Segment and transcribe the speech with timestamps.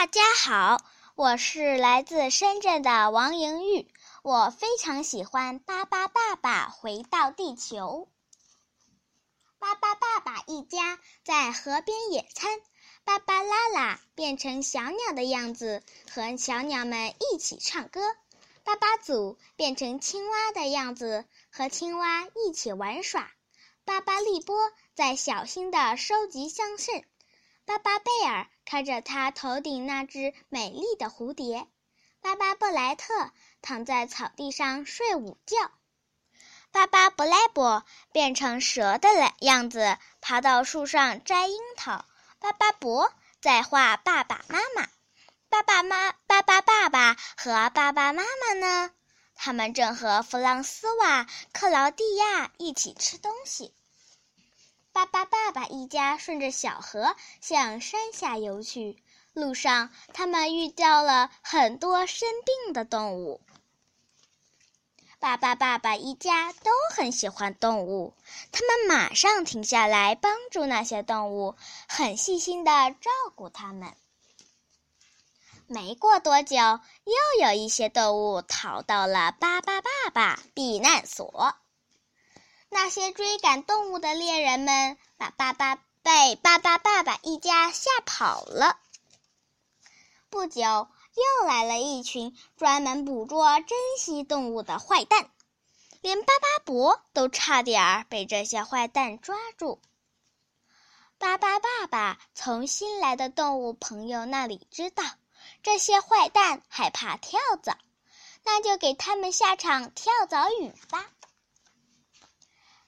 [0.00, 0.82] 大家好，
[1.14, 3.86] 我是来自深圳的王莹玉。
[4.22, 8.08] 我非常喜欢《巴巴爸爸回到地球》。
[9.58, 12.50] 巴巴爸爸一家在河边野餐，
[13.04, 18.00] 巴巴拉拉变成小鸟的样子，和小鸟们一起唱歌。
[18.64, 23.30] 巴巴祖变成青蛙的样子，和青蛙一起玩耍。
[23.84, 24.56] 巴巴利波
[24.94, 27.04] 在小心地收集香葚。
[27.70, 31.68] 巴巴贝尔看着他头顶那只美丽的蝴蝶，
[32.20, 33.30] 巴巴布莱特
[33.62, 35.70] 躺在草地上睡午觉，
[36.72, 39.08] 巴巴布莱伯变成蛇的
[39.38, 42.04] 样子，爬到树上摘樱桃。
[42.40, 44.88] 巴巴伯在画爸爸妈妈，
[45.48, 48.90] 爸爸妈巴巴爸爸和爸爸妈妈呢？
[49.36, 53.72] 他们正和弗朗斯瓦克劳蒂亚一起吃东西。
[55.00, 63.40] 巴巴爸爸一家顺着小河向山下游去，路上他们遇到了很多生病的动物。
[65.18, 68.12] 巴巴爸爸一家都很喜欢动物，
[68.52, 71.54] 他们马上停下来帮助那些动物，
[71.88, 73.94] 很细心的照顾它们。
[75.66, 81.54] 没过多久，又有一些动物逃到了巴巴爸爸避难所。
[82.82, 88.78] 那些追赶动物的猎人们把巴巴被巴巴爸爸一家吓跑了。
[90.30, 95.30] 不久，又来了一群专门捕捉珍稀动物的坏蛋，
[96.00, 99.78] 连巴巴伯都差点儿被这些坏蛋抓住。
[101.18, 105.04] 巴巴爸爸从新来的动物朋友那里知道，
[105.62, 107.76] 这些坏蛋害怕跳蚤，
[108.42, 111.06] 那就给他们下场跳蚤雨吧。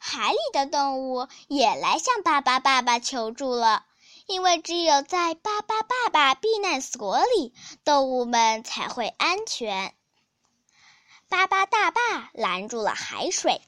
[0.05, 3.87] 海里的动物也来向巴巴爸爸求助了，
[4.27, 9.95] 因为只有在巴巴爸爸避难所里，动物们才会安全。
[11.29, 12.01] 巴巴大坝
[12.35, 13.63] 拦住了海水，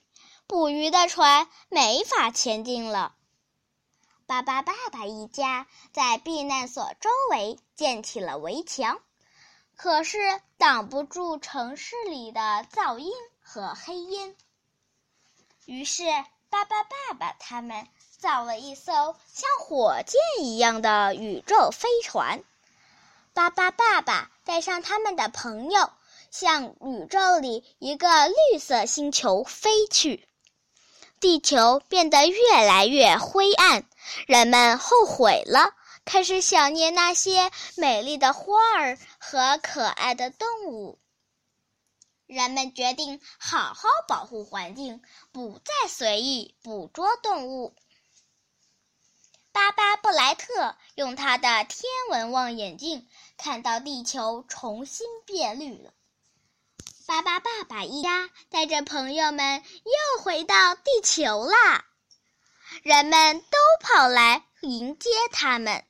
[0.48, 3.14] 捕鱼的船没法前进了。
[4.26, 8.98] 巴巴爸爸一家在避难所周围建起了围墙，
[9.76, 14.34] 可是挡不住城市里的噪音和黑烟。
[15.66, 16.04] 于是，
[16.50, 17.88] 巴巴爸爸他们
[18.18, 22.42] 造了一艘像火箭一样的宇宙飞船。
[23.32, 25.90] 巴巴爸爸带上他们的朋友，
[26.30, 30.28] 向宇宙里一个绿色星球飞去。
[31.18, 33.84] 地球变得越来越灰暗，
[34.26, 35.72] 人们后悔了，
[36.04, 40.98] 开始想念那些美丽的花儿和可爱的动物。
[42.26, 45.02] 人们决定好好保护环境，
[45.32, 47.74] 不再随意捕捉动物。
[49.52, 55.92] 巴巴布莱特用他的天文望远镜看到地球重新变绿了。
[57.06, 61.84] 巴巴爸爸一家带着朋友们又回到地球啦，
[62.82, 65.84] 人们都跑来迎接他们。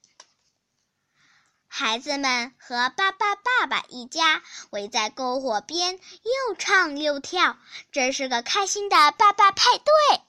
[1.76, 7.58] 孩子们和巴巴爸爸一家围在篝火边，又唱又跳，
[7.90, 10.20] 真是个开心的爸爸派对。